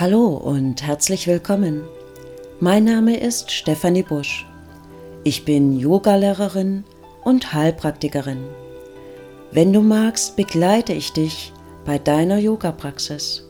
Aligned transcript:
Hallo 0.00 0.28
und 0.28 0.80
herzlich 0.86 1.26
willkommen. 1.26 1.82
Mein 2.60 2.84
Name 2.84 3.16
ist 3.18 3.50
Stefanie 3.50 4.04
Busch. 4.04 4.46
Ich 5.24 5.44
bin 5.44 5.76
Yogalehrerin 5.76 6.84
und 7.24 7.52
Heilpraktikerin. 7.52 8.44
Wenn 9.50 9.72
du 9.72 9.80
magst, 9.80 10.36
begleite 10.36 10.92
ich 10.92 11.12
dich 11.14 11.52
bei 11.84 11.98
deiner 11.98 12.38
Yoga-Praxis. 12.38 13.42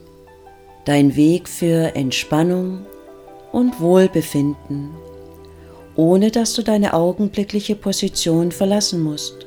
Dein 0.86 1.16
Weg 1.16 1.50
für 1.50 1.94
Entspannung 1.94 2.86
und 3.52 3.78
Wohlbefinden, 3.78 4.92
ohne 5.96 6.30
dass 6.30 6.54
du 6.54 6.62
deine 6.62 6.94
augenblickliche 6.94 7.76
Position 7.76 8.52
verlassen 8.52 9.02
musst. 9.02 9.46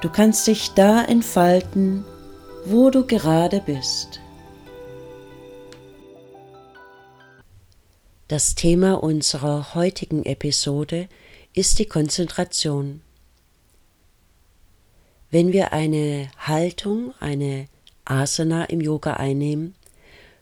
Du 0.00 0.08
kannst 0.08 0.46
dich 0.46 0.70
da 0.70 1.04
entfalten, 1.04 2.06
wo 2.64 2.88
du 2.88 3.04
gerade 3.04 3.60
bist. 3.66 4.20
Das 8.30 8.54
Thema 8.54 9.02
unserer 9.02 9.74
heutigen 9.74 10.24
Episode 10.24 11.08
ist 11.52 11.80
die 11.80 11.86
Konzentration. 11.86 13.00
Wenn 15.32 15.52
wir 15.52 15.72
eine 15.72 16.30
Haltung, 16.38 17.12
eine 17.18 17.66
Asana 18.04 18.66
im 18.66 18.80
Yoga 18.80 19.14
einnehmen, 19.14 19.74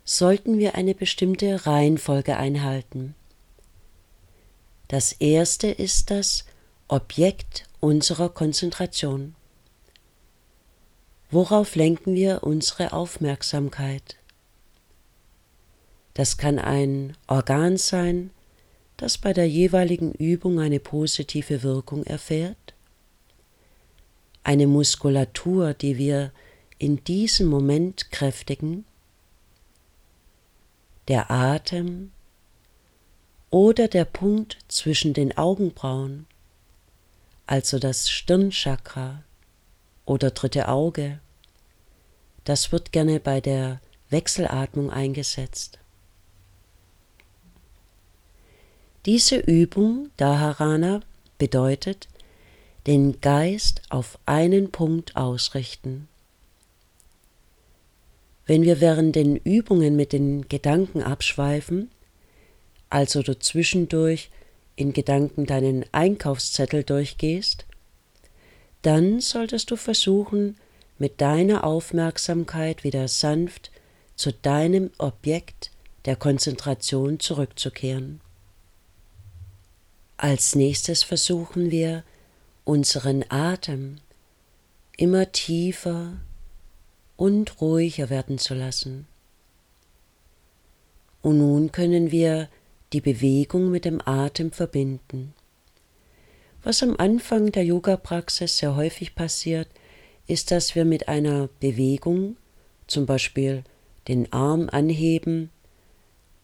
sollten 0.05 0.59
wir 0.59 0.75
eine 0.75 0.95
bestimmte 0.95 1.65
Reihenfolge 1.65 2.37
einhalten. 2.37 3.15
Das 4.89 5.13
erste 5.13 5.69
ist 5.69 6.11
das 6.11 6.45
Objekt 6.89 7.65
unserer 7.81 8.29
Konzentration. 8.29 9.35
Worauf 11.31 11.75
lenken 11.75 12.15
wir 12.15 12.43
unsere 12.43 12.93
Aufmerksamkeit? 12.93 14.19
Das 16.19 16.37
kann 16.37 16.59
ein 16.59 17.17
Organ 17.29 17.77
sein, 17.77 18.31
das 18.97 19.19
bei 19.19 19.33
der 19.33 19.49
jeweiligen 19.49 20.11
Übung 20.11 20.59
eine 20.59 20.81
positive 20.81 21.63
Wirkung 21.63 22.03
erfährt, 22.03 22.75
eine 24.43 24.67
Muskulatur, 24.67 25.75
die 25.75 25.97
wir 25.97 26.33
in 26.77 27.05
diesem 27.05 27.47
Moment 27.47 28.11
kräftigen, 28.11 28.85
der 31.07 31.31
Atem 31.31 32.11
oder 33.51 33.87
der 33.87 34.05
Punkt 34.05 34.59
zwischen 34.67 35.15
den 35.15 35.39
Augenbrauen, 35.39 36.27
also 37.47 37.79
das 37.79 38.11
Stirnchakra 38.11 39.23
oder 40.05 40.33
dritte 40.33 40.67
Auge, 40.67 41.21
das 42.43 42.73
wird 42.73 42.91
gerne 42.91 43.21
bei 43.21 43.41
der 43.41 43.81
Wechselatmung 44.11 44.91
eingesetzt. 44.91 45.79
Diese 49.07 49.37
Übung 49.37 50.11
Dharana 50.17 51.01
bedeutet, 51.39 52.09
den 52.87 53.21
Geist 53.21 53.83
auf 53.91 54.19
einen 54.27 54.71
Punkt 54.71 55.17
ausrichten. 55.17 56.09
Wenn 58.47 58.63
wir 58.63 58.81
während 58.81 59.15
den 59.15 59.37
Übungen 59.37 59.95
mit 59.95 60.13
den 60.13 60.49
Gedanken 60.49 61.03
abschweifen, 61.03 61.91
also 62.91 63.23
du 63.23 63.39
zwischendurch 63.39 64.31
in 64.75 64.93
Gedanken 64.93 65.47
deinen 65.47 65.85
Einkaufszettel 65.93 66.83
durchgehst, 66.83 67.67
dann 68.83 69.21
solltest 69.21 69.71
du 69.71 69.77
versuchen, 69.77 70.57
mit 70.99 71.21
deiner 71.21 71.65
Aufmerksamkeit 71.65 72.85
wieder 72.85 73.07
sanft 73.07 73.71
zu 74.17 74.33
deinem 74.33 74.91
Objekt 74.99 75.71
der 76.07 76.17
Konzentration 76.17 77.21
zurückzukehren. 77.21 78.21
Als 80.21 80.57
nächstes 80.57 81.05
versuchen 81.05 81.71
wir, 81.71 82.03
unseren 82.65 83.25
Atem 83.29 83.99
immer 84.97 85.31
tiefer 85.31 86.15
und 87.17 87.61
ruhiger 87.61 88.11
werden 88.11 88.39
zu 88.39 88.55
lassen. 88.55 89.07
Und 91.23 91.39
nun 91.39 91.71
können 91.71 92.11
wir 92.11 92.49
die 92.93 93.01
Bewegung 93.01 93.71
mit 93.71 93.85
dem 93.85 94.01
Atem 94.05 94.51
verbinden. 94.51 95.35
Was 96.65 96.83
am 96.83 96.97
Anfang 96.99 97.53
der 97.53 97.65
Yoga-Praxis 97.65 98.57
sehr 98.57 98.75
häufig 98.75 99.15
passiert, 99.15 99.69
ist, 100.27 100.51
dass 100.51 100.75
wir 100.75 100.85
mit 100.85 101.07
einer 101.07 101.49
Bewegung, 101.61 102.37
zum 102.89 103.07
Beispiel 103.07 103.63
den 104.09 104.33
Arm 104.33 104.69
anheben, 104.69 105.51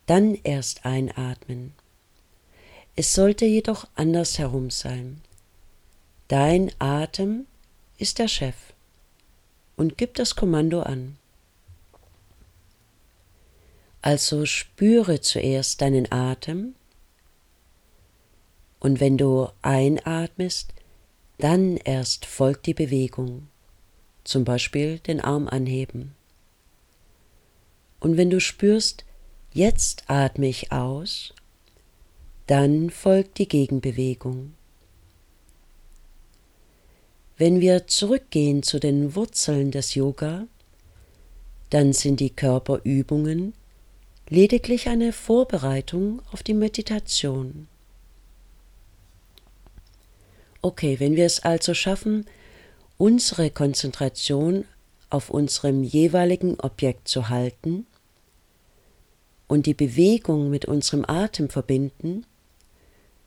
dann 0.06 0.39
erst 0.45 0.87
einatmen. 0.87 1.73
Es 2.97 3.12
sollte 3.12 3.44
jedoch 3.44 3.88
andersherum 3.97 4.71
sein. 4.71 5.21
Dein 6.28 6.71
Atem 6.78 7.47
ist 7.99 8.19
der 8.19 8.28
Chef 8.28 8.55
und 9.77 9.99
gibt 9.99 10.19
das 10.19 10.37
Kommando 10.37 10.82
an. 10.82 11.16
Also 14.00 14.47
spüre 14.47 15.21
zuerst 15.21 15.81
deinen 15.81 16.12
Atem 16.12 16.75
und 18.78 19.00
wenn 19.00 19.16
du 19.16 19.49
einatmest, 19.62 20.75
dann 21.38 21.78
erst 21.78 22.26
folgt 22.26 22.66
die 22.66 22.75
Bewegung, 22.75 23.49
zum 24.25 24.44
Beispiel 24.44 24.99
den 24.99 25.21
Arm 25.21 25.49
anheben. 25.49 26.15
Und 27.99 28.19
wenn 28.19 28.31
du 28.31 28.41
spürst, 28.41 29.05
jetzt 29.53 30.05
atme 30.09 30.47
ich 30.49 30.71
aus, 30.71 31.32
dann 32.47 32.91
folgt 32.91 33.38
die 33.38 33.49
Gegenbewegung. 33.49 34.55
Wenn 37.37 37.60
wir 37.60 37.87
zurückgehen 37.87 38.62
zu 38.62 38.78
den 38.78 39.16
Wurzeln 39.16 39.71
des 39.71 39.94
Yoga, 39.94 40.47
dann 41.71 41.93
sind 41.93 42.21
die 42.21 42.31
Körperübungen 42.31 43.55
lediglich 44.28 44.88
eine 44.88 45.12
Vorbereitung 45.12 46.22
auf 46.31 46.43
die 46.43 46.55
Meditation. 46.55 47.66
Okay, 50.62 51.00
wenn 51.00 51.16
wir 51.16 51.26
es 51.26 51.41
also 51.41 51.75
schaffen, 51.75 52.26
unsere 52.97 53.50
Konzentration 53.50 54.65
auf 55.11 55.31
unserem 55.31 55.82
jeweiligen 55.82 56.59
Objekt 56.61 57.09
zu 57.09 57.28
halten 57.28 57.87
und 59.49 59.66
die 59.66 59.75
Bewegung 59.75 60.50
mit 60.50 60.65
unserem 60.65 61.05
Atem 61.06 61.50
verbinden, 61.50 62.25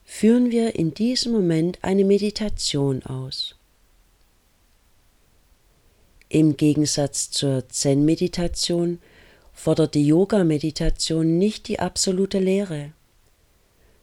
führen 0.09 0.49
wir 0.49 0.73
in 0.73 0.95
diesem 0.95 1.33
Moment 1.33 1.77
eine 1.83 2.05
Meditation 2.05 3.03
aus. 3.03 3.55
Im 6.29 6.57
Gegensatz 6.57 7.29
zur 7.29 7.69
Zen-Meditation 7.69 8.99
fordert 9.53 9.93
die 9.93 10.07
Yoga-Meditation 10.07 11.37
nicht 11.37 11.67
die 11.67 11.79
absolute 11.79 12.39
Lehre, 12.39 12.93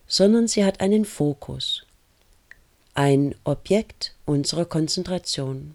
sondern 0.06 0.46
sie 0.46 0.64
hat 0.64 0.80
einen 0.80 1.04
Fokus, 1.04 1.84
ein 2.92 3.34
Objekt 3.42 4.14
unserer 4.24 4.66
Konzentration. 4.66 5.74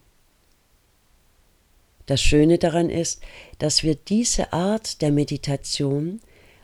Das 2.05 2.21
Schöne 2.21 2.59
daran 2.59 2.89
ist, 2.89 3.21
dass 3.57 3.83
wir 3.83 3.95
diese 3.95 4.53
Art 4.53 5.01
der 5.01 5.11
Meditation 5.11 6.21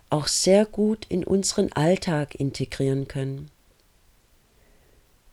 auch 0.09 0.27
sehr 0.27 0.65
gut 0.65 1.05
in 1.09 1.23
unseren 1.23 1.73
Alltag 1.73 2.35
integrieren 2.35 3.07
können. 3.07 3.51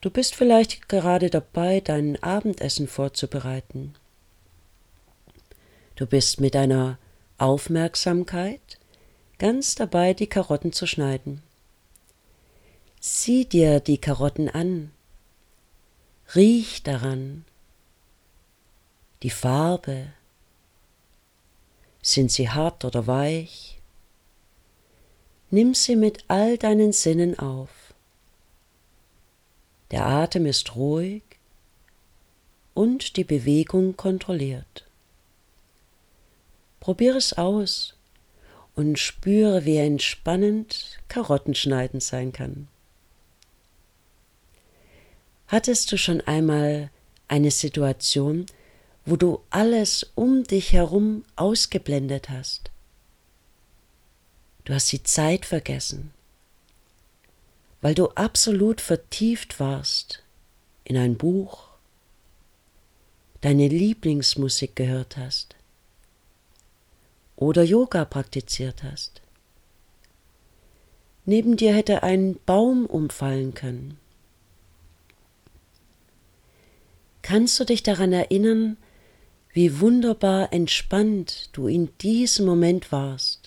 Du 0.03 0.09
bist 0.09 0.35
vielleicht 0.35 0.89
gerade 0.89 1.29
dabei, 1.29 1.79
dein 1.79 2.21
Abendessen 2.21 2.89
vorzubereiten. 2.89 3.95
Du 5.95 6.05
bist 6.05 6.41
mit 6.41 6.55
deiner 6.55 6.97
Aufmerksamkeit 7.37 8.59
ganz 9.39 9.75
dabei, 9.75 10.13
die 10.13 10.27
Karotten 10.27 10.73
zu 10.73 10.87
schneiden. 10.87 11.41
Sieh 12.99 13.45
dir 13.45 13.79
die 13.79 13.97
Karotten 13.97 14.49
an, 14.49 14.91
riech 16.35 16.83
daran, 16.83 17.45
die 19.21 19.29
Farbe, 19.29 20.07
sind 22.01 22.29
sie 22.29 22.49
hart 22.49 22.83
oder 22.83 23.07
weich? 23.07 23.79
Nimm 25.49 25.73
sie 25.73 25.95
mit 25.95 26.25
all 26.27 26.57
deinen 26.57 26.91
Sinnen 26.91 27.39
auf. 27.39 27.82
Der 29.93 30.07
Atem 30.07 30.47
ist 30.47 30.75
ruhig 30.75 31.21
und 32.73 33.15
die 33.15 33.23
Bewegung 33.23 33.95
kontrolliert. 33.95 34.87
Probiere 36.79 37.19
es 37.19 37.33
aus 37.33 37.93
und 38.75 38.97
spüre, 38.97 39.65
wie 39.65 39.77
entspannend 39.77 40.97
Karottenschneiden 41.09 41.99
sein 41.99 42.31
kann. 42.31 42.67
Hattest 45.45 45.91
du 45.91 45.97
schon 45.99 46.21
einmal 46.21 46.89
eine 47.27 47.51
Situation, 47.51 48.47
wo 49.05 49.15
du 49.15 49.41
alles 49.51 50.09
um 50.15 50.43
dich 50.43 50.73
herum 50.73 51.23
ausgeblendet 51.35 52.31
hast? 52.31 52.71
Du 54.65 54.73
hast 54.73 54.91
die 54.91 55.03
Zeit 55.03 55.45
vergessen, 55.45 56.15
weil 57.83 57.93
du 57.95 58.07
absolut 58.11 58.79
vertieft 58.79 59.59
warst 59.59 60.23
in 60.85 60.95
ein 60.95 61.17
Buch, 61.17 61.67
deine 63.41 63.67
Lieblingsmusik 63.67 64.77
gehört 64.77 65.17
hast 65.17 65.57
oder 67.35 67.61
Yoga 67.61 68.05
praktiziert 68.05 68.83
hast. 68.83 69.21
Neben 71.25 71.57
dir 71.57 71.75
hätte 71.75 72.03
ein 72.03 72.39
Baum 72.45 72.85
umfallen 72.85 73.53
können. 73.53 73.97
Kannst 77.21 77.59
du 77.59 77.65
dich 77.65 77.83
daran 77.83 78.13
erinnern, 78.13 78.77
wie 79.51 79.81
wunderbar 79.81 80.53
entspannt 80.53 81.49
du 81.51 81.67
in 81.67 81.89
diesem 81.97 82.45
Moment 82.45 82.93
warst? 82.93 83.42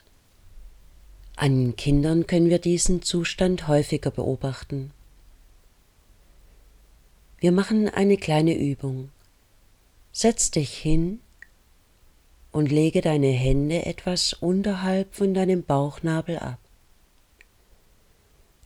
An 1.39 1.77
Kindern 1.77 2.27
können 2.27 2.49
wir 2.49 2.59
diesen 2.59 3.03
Zustand 3.03 3.69
häufiger 3.69 4.11
beobachten. 4.11 4.91
Wir 7.39 7.53
machen 7.53 7.91
eine 7.91 8.17
kleine 8.17 8.57
Übung. 8.57 9.11
Setz 10.13 10.51
dich 10.51 10.75
hin 10.75 11.21
und 12.53 12.73
lege 12.73 13.03
deine 13.03 13.29
Hände 13.29 13.85
etwas 13.85 14.33
unterhalb 14.33 15.15
von 15.15 15.35
deinem 15.35 15.63
Bauchnabel 15.63 16.39
ab. 16.39 16.59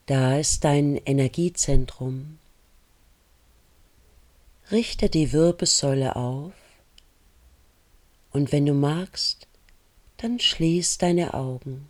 Da 0.06 0.38
ist 0.38 0.62
dein 0.62 0.96
Energiezentrum. 0.96 2.38
Richte 4.70 5.10
die 5.10 5.32
Wirbelsäule 5.32 6.14
auf 6.14 6.52
und 8.30 8.52
wenn 8.52 8.66
du 8.66 8.74
magst, 8.74 9.48
dann 10.18 10.38
schließ 10.38 10.98
deine 10.98 11.34
Augen. 11.34 11.89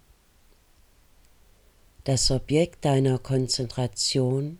Das 2.04 2.30
Objekt 2.30 2.86
deiner 2.86 3.18
Konzentration 3.18 4.58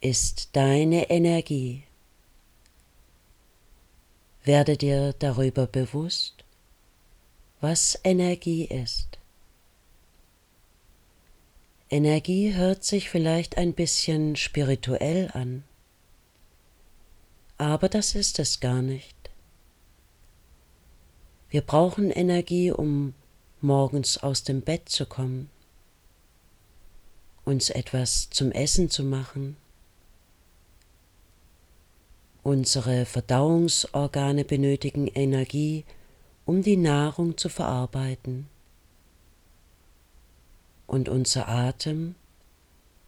ist 0.00 0.50
deine 0.52 1.10
Energie. 1.10 1.82
Werde 4.44 4.76
dir 4.76 5.14
darüber 5.18 5.66
bewusst, 5.66 6.44
was 7.60 7.98
Energie 8.04 8.64
ist. 8.66 9.18
Energie 11.90 12.54
hört 12.54 12.84
sich 12.84 13.10
vielleicht 13.10 13.58
ein 13.58 13.72
bisschen 13.72 14.36
spirituell 14.36 15.30
an, 15.32 15.64
aber 17.56 17.88
das 17.88 18.14
ist 18.14 18.38
es 18.38 18.60
gar 18.60 18.80
nicht. 18.80 19.16
Wir 21.50 21.62
brauchen 21.62 22.10
Energie, 22.10 22.70
um 22.70 23.14
morgens 23.60 24.18
aus 24.18 24.44
dem 24.44 24.60
Bett 24.60 24.88
zu 24.88 25.04
kommen, 25.04 25.50
uns 27.48 27.70
etwas 27.70 28.28
zum 28.28 28.52
Essen 28.52 28.90
zu 28.90 29.02
machen. 29.02 29.56
Unsere 32.42 33.06
Verdauungsorgane 33.06 34.44
benötigen 34.44 35.06
Energie, 35.06 35.84
um 36.44 36.62
die 36.62 36.76
Nahrung 36.76 37.38
zu 37.38 37.48
verarbeiten. 37.48 38.48
Und 40.86 41.08
unser 41.08 41.48
Atem 41.48 42.16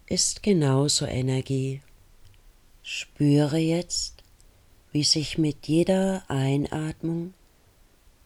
ist 0.06 0.42
genauso 0.42 1.04
Energie. 1.04 1.82
Spüre 2.82 3.58
jetzt, 3.58 4.24
wie 4.90 5.04
sich 5.04 5.36
mit 5.36 5.68
jeder 5.68 6.24
Einatmung 6.28 7.34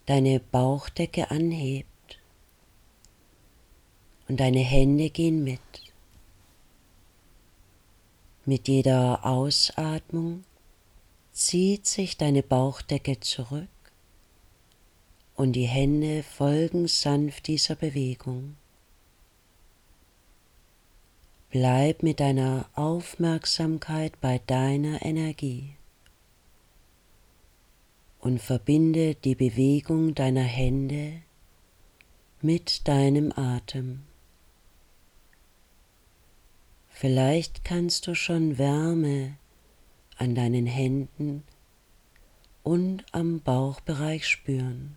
deine 0.07 0.39
Bauchdecke 0.39 1.33
anhebt 1.33 2.21
und 4.29 4.39
deine 4.39 4.61
Hände 4.61 5.11
gehen 5.11 5.43
mit. 5.43 5.84
Mit 8.47 8.69
jeder 8.69 9.25
Ausatmung 9.25 10.45
zieht 11.33 11.87
sich 11.87 12.19
deine 12.19 12.43
Bauchdecke 12.43 13.19
zurück 13.21 13.69
und 15.35 15.53
die 15.53 15.67
Hände 15.67 16.23
folgen 16.23 16.87
sanft 16.87 17.47
dieser 17.47 17.75
Bewegung. 17.75 18.57
Bleib 21.49 22.03
mit 22.03 22.21
deiner 22.21 22.69
Aufmerksamkeit 22.75 24.21
bei 24.21 24.41
deiner 24.47 25.03
Energie 25.03 25.77
und 28.21 28.43
verbinde 28.43 29.15
die 29.15 29.35
Bewegung 29.35 30.15
deiner 30.15 30.43
Hände 30.43 31.23
mit 32.43 32.87
deinem 32.89 33.33
Atem. 33.37 34.03
Vielleicht 36.97 37.65
kannst 37.65 38.07
du 38.07 38.15
schon 38.15 38.57
Wärme 38.57 39.37
an 40.17 40.37
deinen 40.37 40.65
Händen 40.65 41.43
und 42.63 43.05
am 43.11 43.41
Bauchbereich 43.41 44.29
spüren. 44.29 44.97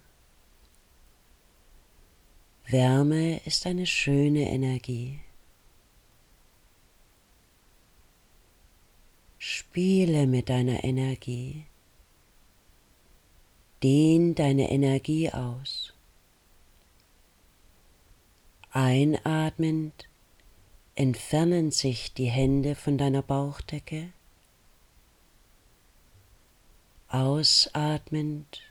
Wärme 2.67 3.43
ist 3.45 3.65
eine 3.65 3.87
schöne 3.87 4.47
Energie. 4.47 5.19
Spiele 9.39 10.27
mit 10.27 10.49
deiner 10.49 10.83
Energie. 10.83 11.65
Dehn 13.81 14.35
deine 14.35 14.69
Energie 14.69 15.31
aus. 15.31 15.93
Einatmend 18.69 20.07
entfernen 20.97 21.69
sich 21.69 22.13
die 22.15 22.25
Hände 22.25 22.73
von 22.73 22.97
deiner 22.97 23.21
Bauchdecke. 23.21 24.09
Ausatmend, 27.07 28.63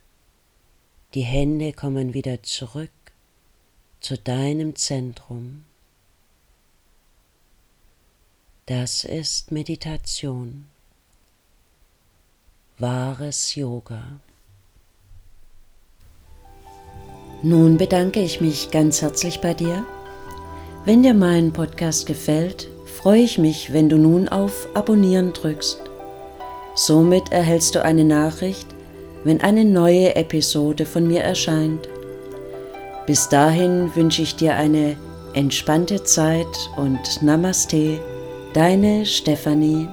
die 1.15 1.23
Hände 1.23 1.73
kommen 1.73 2.15
wieder 2.15 2.43
zurück 2.43 2.91
zu 4.01 4.19
deinem 4.19 4.75
Zentrum. 4.75 5.65
Das 8.67 9.05
ist 9.05 9.53
Meditation, 9.53 10.67
wahres 12.79 13.55
Yoga. 13.55 14.19
Nun 17.45 17.79
bedanke 17.79 18.21
ich 18.21 18.41
mich 18.41 18.73
ganz 18.73 19.01
herzlich 19.01 19.41
bei 19.41 19.55
dir. 19.55 19.87
Wenn 20.87 21.03
dir 21.03 21.15
mein 21.15 21.53
Podcast 21.53 22.07
gefällt, 22.07 22.69
freue 22.85 23.23
ich 23.23 23.39
mich, 23.39 23.73
wenn 23.73 23.89
du 23.89 23.97
nun 23.97 24.29
auf 24.29 24.69
Abonnieren 24.75 25.33
drückst. 25.33 25.81
Somit 26.77 27.33
erhältst 27.33 27.75
du 27.75 27.83
eine 27.83 28.05
Nachricht, 28.05 28.69
wenn 29.25 29.41
eine 29.41 29.65
neue 29.65 30.15
Episode 30.15 30.87
von 30.87 31.09
mir 31.09 31.23
erscheint. 31.23 31.89
Bis 33.05 33.29
dahin 33.29 33.97
wünsche 33.97 34.23
ich 34.23 34.37
dir 34.37 34.55
eine 34.55 34.97
entspannte 35.35 36.05
Zeit 36.05 36.47
und 36.77 37.21
Namaste, 37.21 37.99
deine 38.55 39.07
Stefanie. 39.07 39.89